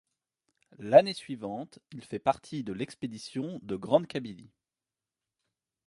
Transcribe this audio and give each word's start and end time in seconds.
L'année 0.79 1.13
suivante, 1.13 1.77
il 1.91 2.03
fait 2.03 2.17
partie 2.17 2.63
de 2.63 2.73
l'expédition 2.73 3.59
de 3.61 3.75
Grande-Kabylie. 3.75 4.49